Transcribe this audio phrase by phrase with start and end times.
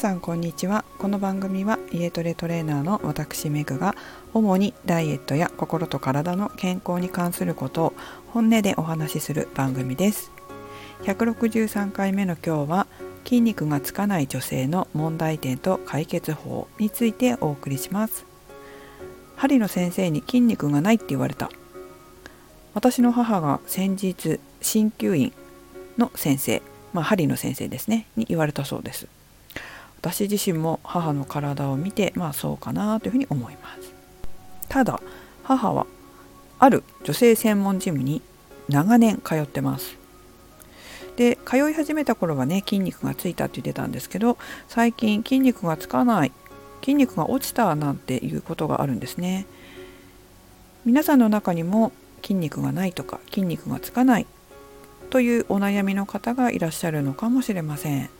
[0.00, 0.86] さんこんにちは。
[0.96, 3.94] この番組は家トレトレーナーの私メグが
[4.32, 7.92] 主にダイエットや心と体の健康に関することを
[8.28, 10.32] 本音でお話しする番組です。
[11.02, 12.86] 163回目の今日は
[13.26, 18.24] 筋肉がつかない女性の問題点と解決法についてお送りします。
[19.36, 21.50] 針の先生に筋肉がないって言われた。
[22.72, 25.34] 私の母が先日鍼灸院
[25.98, 26.62] の先生
[26.94, 29.06] まあ、針の先生ですねに言われたそうです。
[30.00, 33.92] 私自身も母の体を見てまあそうかなというふうに思います。
[34.68, 35.00] ただ
[35.42, 35.86] 母は
[36.58, 38.22] ある女性専門ジムに
[38.68, 39.96] 長年通ってます。
[41.16, 46.32] で通い始めた頃はね筋肉がついたって言ってたんですけど最近筋肉がつかない
[46.80, 49.46] 筋肉が落ちたなんていうことがあるんですね。
[50.86, 51.92] 皆さんの中にも
[52.22, 54.26] 筋肉がないとか筋肉がつかない
[55.10, 58.19] というお悩みの方がいらっしゃるのかもしれません。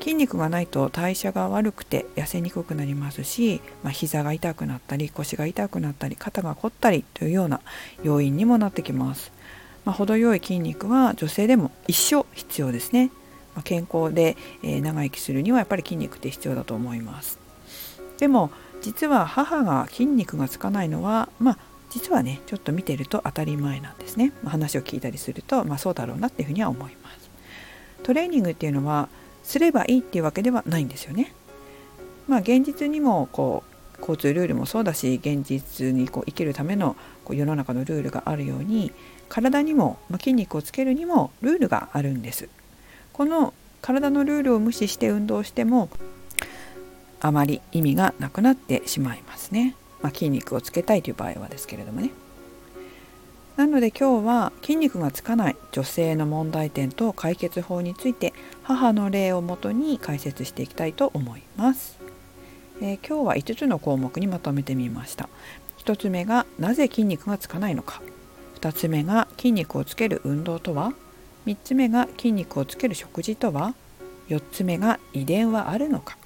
[0.00, 7.60] 筋肉がないと代謝が悪くて痩せにくくなりますし、まあ、膝が痛くなったり腰が痛くなったり肩が凝ったりというような
[8.02, 9.32] 要因にもなってきます、
[9.84, 13.10] まあ、程よい筋肉は女性でも一生必要ですね、
[13.54, 17.38] まあ、健康で、え、長生きするにはやっぱり筋肉って必要だと思います。
[18.18, 18.50] でも
[18.82, 21.58] 実は母が筋肉がつかないのはまあ
[21.90, 27.30] 実はねちょっと見てると当たり前なんですね、ま、話を聞いたりすると、ま、そうだろうなっていうふうには思います。
[28.02, 29.08] トレーニングっていうのは
[29.46, 31.32] すればいいっていうわけではないんですよね。
[32.26, 33.62] まあ現実にもこ
[33.96, 38.92] う交通ルールもそうだし現実にこう生きるためのこう世の中のルールがあるように
[39.28, 42.48] 体にも、まあ、筋肉をつけるにもルールがあるんです。
[43.12, 45.88] この体のルールを無視して運動しても
[47.20, 49.76] あまり意味がなくなってしまいますね。
[50.02, 52.10] まあ、筋肉をつけたいという場合はですけれどもね。
[53.56, 61.98] なので今日は筋肉がつかない女性の問題点と解決法について母の例をもとに解説していきたいと思います、
[62.82, 65.28] えー、今日は5つの項目にまとめてみました。
[65.86, 68.02] 1つ目がなぜ筋肉がつかないのか。
[68.60, 70.92] 2つ目が筋肉をつける運動とは。
[71.46, 73.74] 3つ目が筋肉をつける食事とは。
[74.28, 76.18] 4つ目が遺伝はあるのか。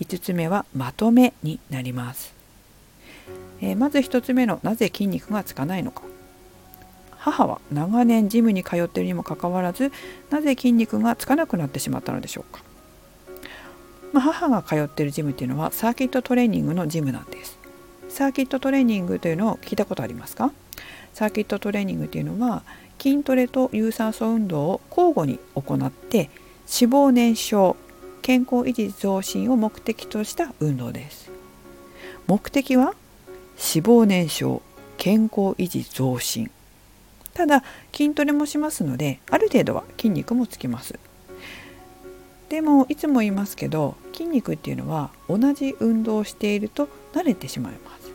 [0.00, 2.34] 5つ目はまとめになります。
[3.60, 6.02] えー、まず1つ目のなぜ筋肉がつかないのか。
[7.24, 9.92] 母は長年ジムに通っているにもかかわらず
[10.30, 12.64] なぜ筋肉がつかなくなってしまったのでしょうか、
[14.12, 17.58] まあ、母が通っているジムっていうのはサーキットトレーニングのジムなんです。
[18.08, 20.52] サーキットトレーニングというのを聞いたことありますか？
[21.14, 22.64] サーキットトレーニングというのは
[22.98, 26.28] 筋トレと有酸素運動を交互に行って
[26.80, 27.78] 脂肪燃焼
[28.20, 31.30] 健康維持増進を目的とした運動です。
[32.26, 32.94] 目的は
[33.74, 34.60] 脂肪燃焼
[34.98, 36.50] 健康維持増進。
[37.34, 40.98] ただ筋トレもしますのである程度は筋肉もつきます。
[42.48, 48.12] でもいつも言いますけど筋肉っていうのは同じ運動をしていると慣れてしまいます。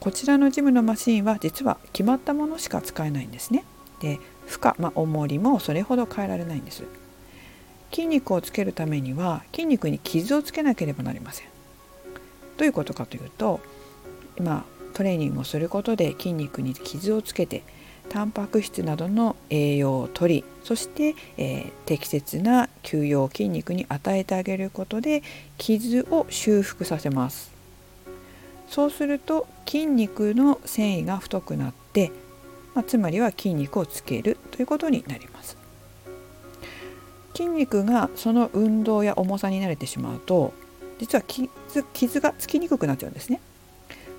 [0.00, 3.64] こちらのジムのマシンは実は決まったものしか使えないんですね。
[4.00, 6.84] で負荷、まあ、重りもそれほど変えられないんです。
[7.90, 11.48] 筋肉をつけるためには筋肉に傷をつけなければなりません。
[12.56, 13.60] どういうことかというと
[14.38, 14.64] 今
[14.94, 17.62] トレーニングをすることで筋肉に傷をつけて
[18.08, 25.22] タンパク質などの栄養を取りそして、えー、適切な休養を筋肉に与えてあげることで
[25.56, 27.50] 傷を修復させます。
[28.68, 32.12] そうすると筋肉の繊維が太くなって、
[32.74, 35.56] まあ、つまりは筋肉をつけるということになります。
[37.34, 40.52] 筋肉がその運動や重さに慣れてしまうと
[40.98, 41.48] 実は傷
[41.92, 43.40] 傷がつきにくくなっちゃうんですね。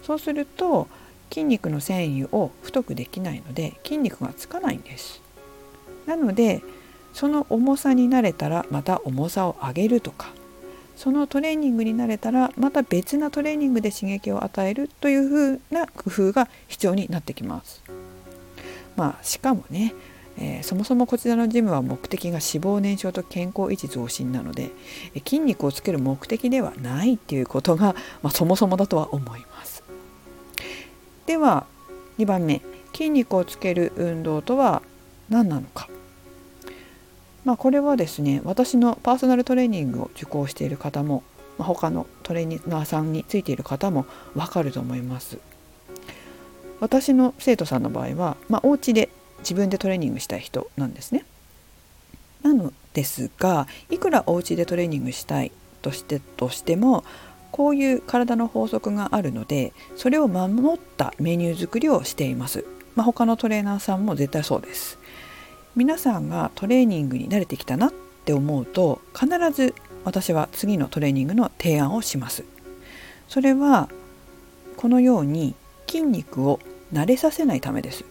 [0.02, 0.88] そうすると
[1.30, 5.22] 筋肉の繊維を太くできないので筋肉がつかないんです
[6.06, 6.62] なので
[7.14, 10.34] その重さになれたらまた重さを上げるとか
[10.96, 17.82] そのトレーニングになれたらまた別なトレーニングで刺激を与えるというふうな工夫が必要になってきます
[18.98, 19.94] まあしかもね
[20.42, 24.72] えー、そもそもこちらのジムは目的が脂肪燃焼と健康維持増進なので
[25.26, 27.94] 筋肉をつける目的ではないっていうことが、
[28.24, 29.79] まあ、そもそもだとは思います。
[31.30, 31.68] では
[32.18, 32.60] 2番目
[32.92, 34.82] 筋肉をつける運動とは
[35.30, 35.88] 何なのか。
[37.46, 41.22] まあ、これはですね私のパーソナルトレーニングを受講している方も、
[41.60, 45.38] まあ、他のトレーナーさんについている方もわかると思います。
[46.80, 49.10] 私の生徒さんの場合は、まあ、お家で
[49.42, 51.26] 自分でトレーニングしたい人なんですね。
[52.42, 55.52] なのですがいくらお家でトレーニングしたい
[55.84, 57.04] としてとしても
[57.60, 62.64] こういう体の法則があるのでそれを守ったメニュー作りをしています。
[62.96, 64.98] まあ、他のトレーナーさんも絶対そうです。
[65.76, 69.76] 皆さんがトレーニングに慣れてきたなって思うと必ず
[70.06, 72.46] 私は次のトレーニングの提案をします
[73.28, 73.90] それは
[74.78, 75.54] このように
[75.86, 76.62] 筋肉を
[76.94, 78.06] 慣れさせないためです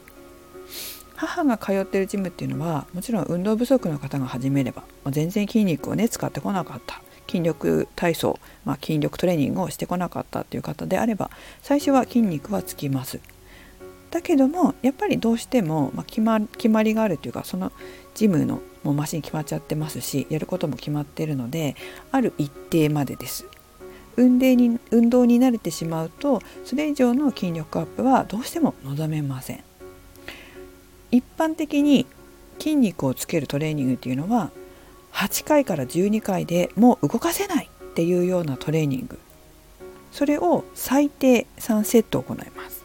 [1.16, 11.30] 母が通ってるジムっていうのはもちろん運動不足の方が始めれば全然筋肉をね使ってこなかった筋力体操、まあ、筋力トレーニングをしてこなかったっていう方であれば
[11.62, 13.20] 最初は筋肉はつきます。
[14.10, 17.72] だけどもやっぱりどうしても、まあ、決ま決まりがあるというかその
[18.14, 21.76] ジムのもうマシン決まっちゃってますしやることも決まってるので
[22.10, 23.46] ある一定までです。
[24.16, 29.64] 運動に運動に慣れてしまうとそれ以上の筋力アップはどうしても望めません。
[31.10, 32.06] 一般的に
[32.58, 34.50] 筋肉をつけるトレーニングっていうのは
[35.12, 39.18] 8回から12回でもう動かせないっていうようなトレーニング。
[40.12, 42.84] それを最低3セット行います。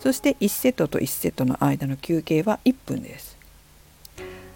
[0.00, 3.38] そして1セットと1セットの間の休憩は1分です。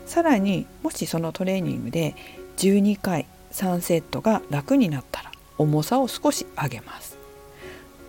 [0.04, 2.14] さらにもしそのトレーニングで
[2.58, 7.16] 12回3セットが楽になったら重さを少し上げます。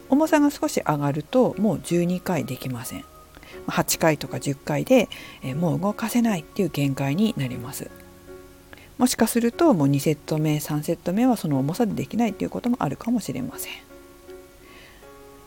[0.09, 3.05] 重さが少し上がるともう12回できません。
[3.67, 5.07] 8回とか10回で
[5.55, 7.89] もう動かせないっていう限界になります。
[8.99, 13.71] もしかするともう2セット目3セット目はその重さでできないっていうこともあるかもしれません。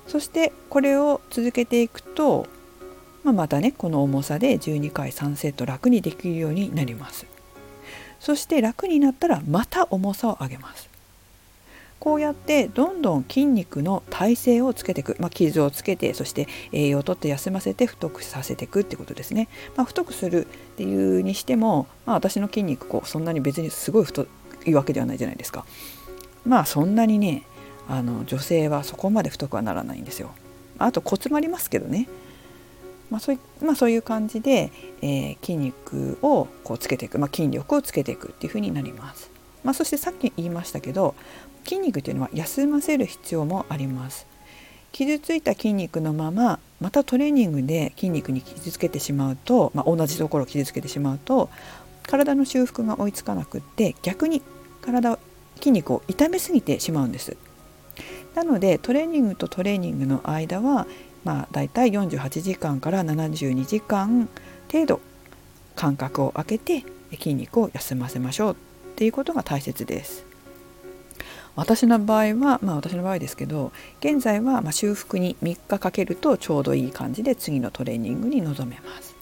[0.07, 2.47] そしてこれを続けていくと、
[3.23, 7.27] まあ、またねこの重さで12回3セット楽にできるようになります。
[8.21, 10.92] そして楽になったらまた重さを上げます。
[12.03, 24.27] こうやってどんどん筋肉の体勢をつけていく、まあ、傷をつけてそして栄養をとって休ませて太くさせていくってことですね、まあ、太くするっていうにしても、まあ、私の筋肉こうそんなに別にすごい太
[24.67, 25.65] いわけではないじゃないですか。
[26.45, 27.45] まあそんなにね
[27.87, 30.33] あの女性はそこまで太くはならないんですよ。
[30.79, 32.09] あとコツもありますけどね。
[33.11, 34.73] まあそういまあ、そういう感じで、
[35.03, 39.31] えー、筋肉をこうつけていく、まあ、筋力をつけていくっていうふうになります。
[39.63, 41.15] まあ、そしてさっき言いましたけど
[41.64, 44.26] 筋肉というのは休ませる必要もあります。
[44.93, 51.49] 傷ついた筋肉のまままたトレーニングで筋肉に傷つけてしまうと、まあ、同じところを傷つけてしまうと
[52.06, 54.43] 体の修復が追いつかなくって逆に
[54.82, 55.19] 体
[55.56, 57.37] 筋肉を痛めすぎてしまうんです。
[58.35, 60.87] なのでトレーニングとトレーニングの間は
[61.25, 64.29] まあだいたい48時間から72時間
[64.70, 65.00] 程度
[65.76, 68.56] 間隔を空けて筋肉を休ませましょうっ
[68.97, 70.31] ていうことが大切です。
[71.55, 79.15] 私の場合はまあ私の場合ですけど現在はま修復に3日かけるとちょうどいい感じで次のトレーニングに臨めます。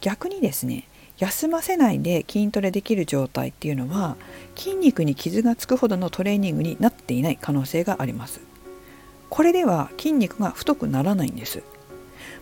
[0.00, 0.88] 逆にですね
[1.18, 4.16] 休ませないで筋トレできる状態っていうのは
[4.56, 8.40] 筋肉に傷がつくほどのトレーニングになっていない可能性があります。
[9.30, 11.62] これでは筋肉が太くならないんです。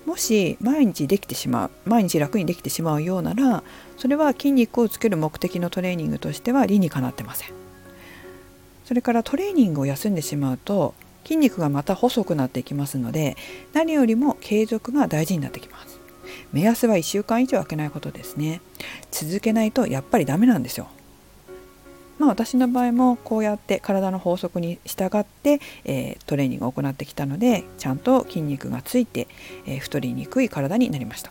[0.06, 3.62] もし毎日できてしまう毎日楽にできてしまうようなら
[3.96, 7.59] それは筋肉をつける目的のトレーニングとしては理にかなってません。
[8.90, 13.36] それからトレーニングを休んでしまうと筋肉がまた細くなっていきますので
[13.72, 16.00] 何よりも継続が大事になってきます。
[16.52, 18.60] 目安は1週間以上空けないことですね。
[19.12, 20.88] 続けないとやっぱりダメなんですよ。
[22.18, 29.28] まあ私の場合もこうやって体の法則に従って、えー、トレーニングを行ってきたのでちゃんと筋肉がついて、
[29.66, 31.30] えー、太りにくい体になりました。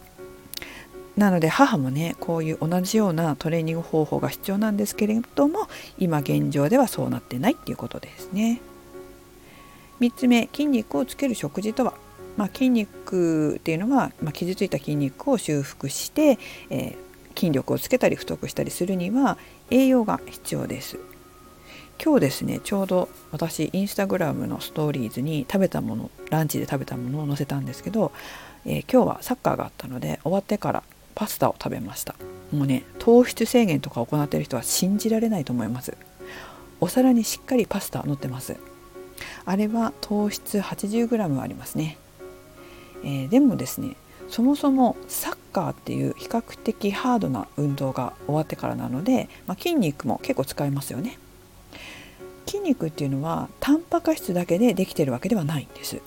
[1.19, 5.67] なので母もねこういう同じようなトレーニング方法が必要なんですけれども
[5.97, 8.61] 今現状ではそうなってないっていうことですね。
[9.99, 11.93] 3つ目筋肉をつける食事とは、
[12.37, 16.39] まあ、筋肉っていうのは、まあ、傷ついた筋肉を修復して、
[16.69, 19.37] えー、筋力をつけたり太くしたりするには
[19.69, 20.99] 栄養が必要です。
[22.01, 28.13] 今日ですねちょうど私インスタグラムのストーリーズに食べたものランチで食べたものを載せたんですけど、
[28.65, 30.83] えー、今日はサッカーがあったので終わってから
[31.19, 32.15] パスタを食べました。
[32.53, 35.97] もうね糖質制限とか行っている人は信じられないと思います。
[36.79, 38.55] お皿にしっかりパスタ乗ってます。
[39.43, 41.97] あれは糖質 80g ありますね、
[43.03, 43.97] えー、でもですね
[44.29, 51.19] そもそもサッカーっていう比較的ハードな運動が終わってからなので、まあ、筋肉も結構使いますよね。
[52.45, 56.01] 筋肉っていうのはタンパク質だけでできてるわけではないんです。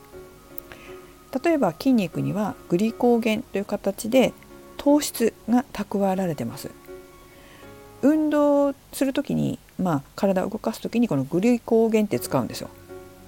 [1.44, 4.32] 例えば筋肉にはグリコーゲンという形で
[4.82, 6.68] 糖質が蓄えられてます。
[8.02, 12.68] 運動する時に、まあ、体を動かす時にこのグリコーゲンって使うんですよ。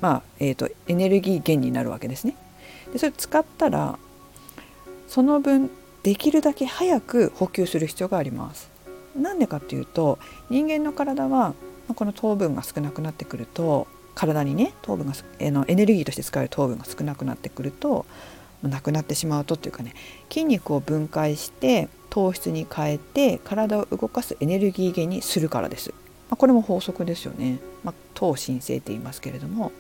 [0.00, 2.34] まあ、えーと、エネルギー源になるわけですね。
[2.92, 3.96] でそれ使ったら
[5.06, 5.70] その分
[6.02, 8.68] できるだけ早く補給する必要があります。
[9.16, 10.18] なんでかっていうと
[10.50, 11.54] 人間の体は
[11.94, 18.06] この糖分が少なくなってくると体にね糖分がエネルギーとして使える糖分が少なくなってくると
[18.68, 19.94] なくなってしまうとっていうかね
[20.30, 25.90] 筋肉を分解して糖質に変えて体を動かすエネルギー源にするからです。
[25.90, 29.72] まあ、これも法則ですよね、まあ、等申請って言いますけれども、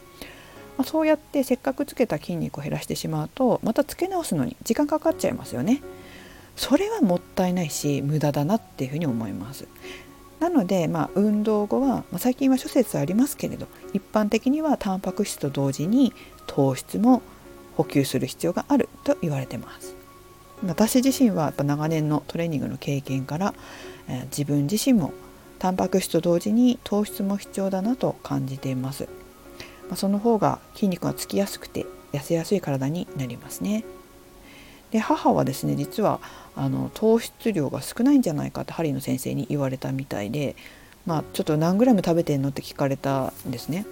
[0.76, 5.82] まあ、そうやってせっかくつけた筋肉を減らしてしまうとまたつけ直すのに時間かかっちゃいますよね。
[6.56, 9.66] それはもったいないし無駄だなっていうふうに思います。
[10.40, 16.12] なので、まあ、運動後は、まあ、最近は諸説ありますけれど一般的にはタンパク質と同時に
[16.46, 17.22] 糖質も
[17.76, 19.96] 補給する必要があると言われてます。
[20.66, 23.54] 私自身はやっぱ長年のトレーニングの経験から、
[24.08, 25.12] えー、自分自身も
[25.58, 29.08] タンパク質と同時に糖質も必要だなと感じています、
[29.88, 33.84] まあ、その方が筋肉がつきやすくて痩せやすい体になりますね。
[34.90, 36.20] で母はですね実は
[36.54, 40.54] あの糖質量が少ないんじゃないかって針の先生に言われたみたいで、
[41.04, 43.86] まあ、ちょっと何グラム食べてんのって聞かれたんですね。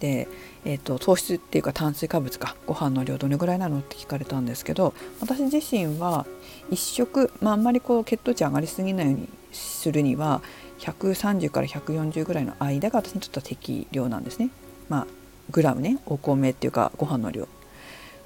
[0.00, 0.26] で、
[0.64, 6.26] えーと、糖質っていうか炭水化物かご飯の量どれぐらいなのって聞かれたんですけど私自身は
[6.70, 10.42] 1食、まあ、あんまりこう血糖値上がりすぎないようにするには
[10.80, 14.50] 130から140ぐらいの間が私にとっては適量なんですね。
[14.88, 15.06] まあ
[15.50, 17.48] グラムねお米っていうかご飯の量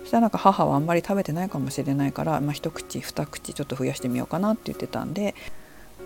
[0.01, 5.35] そしたらなんか母はあんまり食べてないかもしれないから、まあ、一口二口ちょっと増やしてみようかなって言ってたんで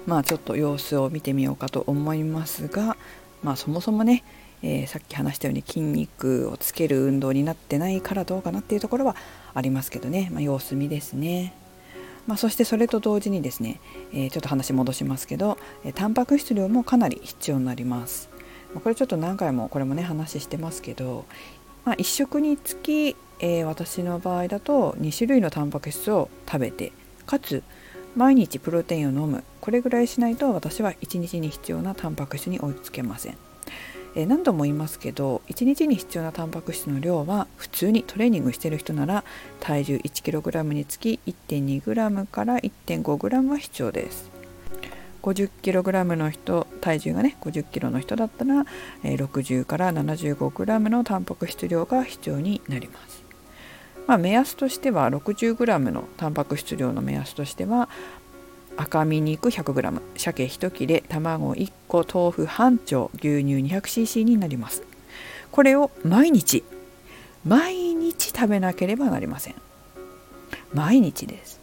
[0.07, 2.97] まあちょっと様子を見てみようかと思いますが
[3.43, 4.25] まあそもそもね、
[4.63, 9.17] えー、さっき話したように筋肉をつける運動になってないからどうかなっていうところは
[9.55, 11.55] ありますけどね、まあ、様子見ですね。
[12.27, 13.81] まあ、そしてそれと同時にですね、
[14.13, 18.29] えー、ちょっと話戻しますけど、えー、タンパク質量もかなり必要になります。
[18.75, 21.25] これちょっと何回もこれもね話してますけど、
[21.87, 26.93] まあ、1食につきえー、私の場合だと2種類のタンパク質を食べて
[27.27, 27.63] かつ
[28.17, 33.37] 毎日プロテインを飲むこれぐらいしないと私は1日に必要なタンパク質に追いつけません、
[34.19, 39.23] え、何度も言いますけど1日に必要なタンパク質の量は普通にトレーニングしてる人なら
[39.61, 44.29] 体重 1kg につき 1.2g から 1.5g は必要です。
[45.23, 48.67] 50kg の人体重がね 50kg の人だったら、
[49.05, 53.23] え、60から 75g のタンパク質量が必要になります。
[54.09, 57.91] まあ、目安としては 60g のタンパク質量の目安としては
[58.79, 64.85] 赤身肉 100g 鮭1切れ卵1個豆腐半丁牛乳 200cc になります。
[65.51, 66.63] これを毎日
[67.45, 69.55] 毎日食べなければなりません。
[70.73, 71.61] 毎日です。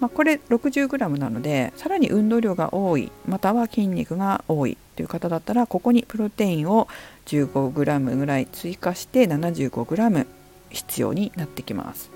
[0.00, 6.88] まあ、これ 60g なのでさらに運動量が多いまたは筋肉が多いという方だったらここにプロテインを
[7.26, 10.26] 15g ぐらい追加して 75g
[10.70, 12.10] 必要になってきます。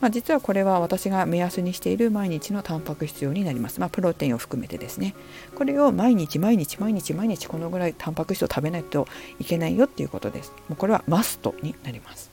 [0.00, 3.80] まあ、実はこれは私が目安にしている毎日のタンパク質量になります。
[3.80, 5.14] まあ、プロテインを含めてですね。
[5.56, 9.06] これを毎日毎日毎日毎日このぐらいタンパク質を食べないと
[9.38, 10.52] いけないよっていうことです。
[10.68, 12.30] もうこれはマストになります。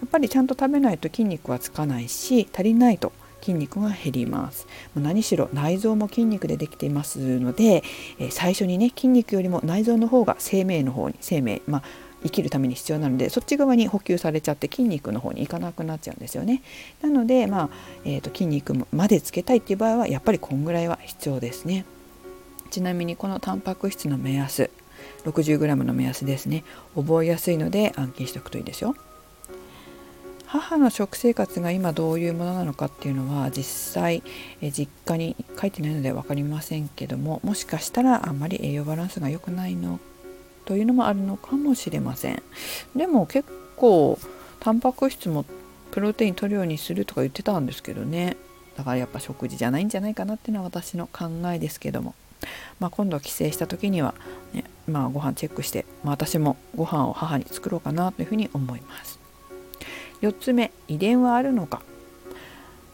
[0.00, 7.82] やっぱりちゃんと食べないと筋肉はつかないし足りないと筋肉が減りますもう何しろ内臓も筋肉でできていますので、
[8.18, 11.82] え最初にね筋肉よりも内臓の方が生命の方に生命まあ
[12.22, 16.62] 生きるために必要なのでそっち側に補給されちゃって筋肉の方に行かなくなっちゃうんですよね。
[17.00, 17.68] なので、まあ
[18.04, 21.84] えーと、筋肉までつけたいっていう場合はやっぱりこんぐらいは必要ですね。
[22.70, 24.70] ちなみにこのタンパク質の目安
[25.24, 28.94] 60g の目安ですね覚えやすいので暗記しておくといいですよ。
[30.46, 34.22] 母の食生活が今どういうものなのかっていうのは実際
[34.62, 40.00] え実家に書いてないので分かりませんけどももしかしたらあんまり栄養バランスが良くないの
[40.68, 42.42] というのもあるのかもしれません。
[42.94, 44.18] でも結構
[44.60, 45.46] タンパク質も
[45.92, 48.36] プロテイン取るようにするとか言ってたんですけどね。
[48.76, 52.14] だからやっぱ食事じゃないんじゃないかなっていうのは私の考えですけども、
[52.80, 54.14] まあ、今度帰省した時には、
[54.52, 59.18] ね、まあ、ご飯チェックして、まあ、私もご飯を母に作ろうかなというふうに思います。
[60.20, 61.80] 4つ目遺伝はあるのか。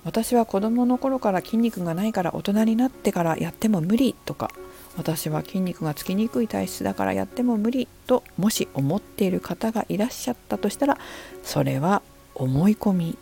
[0.04, 4.52] 私は子供の頃から筋肉がないから大人になってからやっても無理とか。
[4.97, 10.99] 私は筋肉がつきにくい体質だからやっても無理ともし思っている方がいらっしゃったとしたら
[11.43, 12.03] それは
[12.35, 13.19] 思い込み。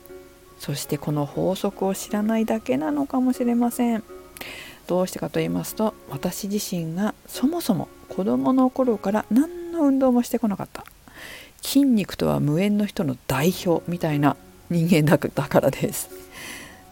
[0.59, 4.05] そしてこの法則を知らないだけなのかもしれません。
[4.87, 10.85] どうしてかと言いますと私自身がそもそも子供の頃から何の運動もしてこなかった。
[11.63, 14.37] 筋肉とは無縁の人の代表みたいな
[14.71, 16.11] 人間だからです。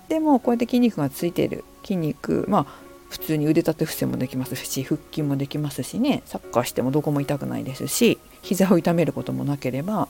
[0.09, 10.09] でもこうやって筋肉がついている筋肉まあ普通に腕立て伏せもできますし腹筋もできますしねサッカーしてもどこも痛くないですし膝を痛めることもなければ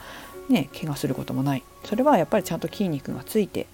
[0.48, 3.66] ね怪我することもないそれはやっぱりちゃんと筋肉がついて、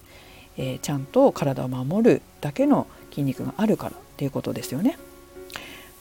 [0.57, 4.97] えー、ちゃんと体を守るだけの筋肉があるからっていうことですよね。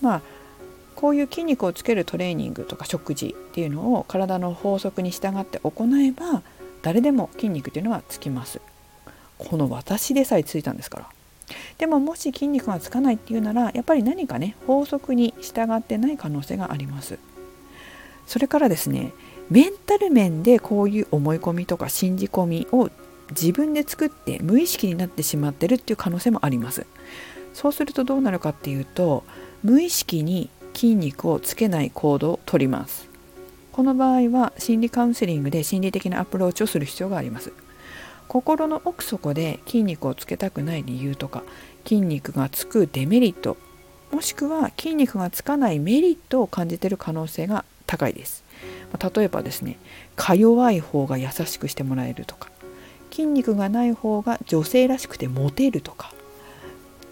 [0.00, 0.22] まあ
[0.94, 6.42] こういう筋肉をつけるトレーニングとか食事っていうのを体の法則に従って行えば
[6.80, 8.60] 誰でも筋肉っていうのはつきます。
[9.38, 11.08] この私でさえついたんですから
[11.78, 17.18] でももし筋肉がつかないっていうならやっぱり何かね法則に従ってない可能性があります。
[18.26, 19.12] それからですね
[19.50, 22.90] メンタル面でこういう思い込みとか信じ込みを
[23.30, 26.86] 自分で作って無意識になってしまってるっていう可能性もあります。
[27.54, 29.24] そうするとどうなるかっていうと
[29.62, 33.08] 無意識に筋肉をつけない行動をとります。
[33.72, 37.52] この場合は心理カウンセリングで心理的なアプローチをする必要があります。
[38.28, 41.42] 心の奥底で筋肉をつけたくない理由とか
[41.84, 43.56] 筋肉がつくデメリット
[44.12, 48.46] もしくは筋肉がつかないメリットを感じている可能性が高いです。
[49.14, 49.78] 例えばですね
[50.14, 52.48] か弱い方が優しくしてもらえるとか
[53.10, 56.12] 筋肉がない方が女性らしくてモテるとか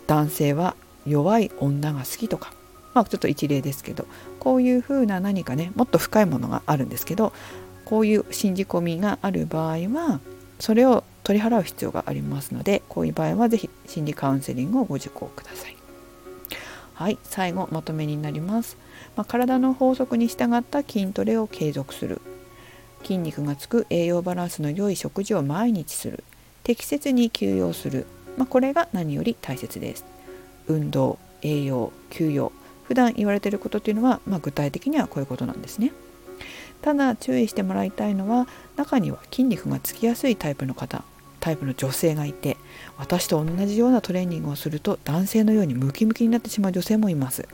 [0.07, 2.53] 男性は弱い女が好きとか
[2.95, 4.07] まあちょっと一例ですけど
[4.39, 7.33] こういうふうな何かねもっと深いものがあるんですけど
[7.85, 10.21] こういう信じ込みがある場合は
[10.65, 15.77] それを取り払う必要がありますのでこういう場合は是非心理カウンセリングをご受講ください。
[16.95, 18.79] はい最後まとめになります、
[19.15, 22.23] まあ、体の法則に従った筋トレを継続する。
[23.03, 26.25] 筋肉がつく栄養バランスの良い食事を毎日する。
[26.63, 28.07] 適切に休養する、
[28.39, 30.07] まあ、これが何より大切です。
[30.67, 32.53] 運動栄養休養。
[32.85, 35.93] 普段言われていることっていうのは、まあ、具体的にはこういうことなんですね。
[36.85, 41.03] ただ注意してもらいたいのは中には筋肉がつきやすいタイプの方
[41.41, 42.59] タイプの女性がいて
[42.99, 47.49] 私と同じようなトレーニングをすると男性のようにムキムキになってしまう女性もいます。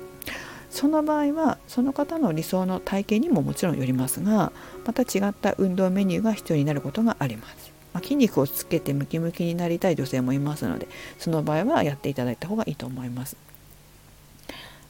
[0.69, 4.51] その場合はその方の理想の体型にももちろんよりますが
[4.85, 10.87] また違った運動メニューが必要になることがあります、まあ、筋肉をつけてムキムキになりたい女性もいますので
[11.19, 13.37] その場合はやっていただいた方がいいと思います。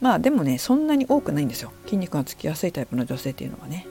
[0.00, 1.72] まあでもねそんなに多くないんですよ。
[1.84, 3.86] 筋肉がつきやすいタイプの女性っていうのはね、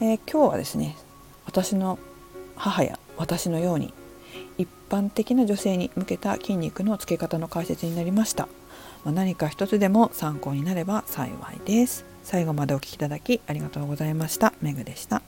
[0.00, 0.96] えー、今日はですね
[1.44, 1.98] 私の
[2.56, 3.92] 母や私のように
[4.56, 8.48] 一般的な女性に向けた筋肉のつけ方の解説になりました、
[9.04, 12.04] まあ、何か一つでも参考になれば幸いです。
[12.22, 14.52] 最後までお聴きいただきありがとうございました。
[14.60, 15.22] メグでした。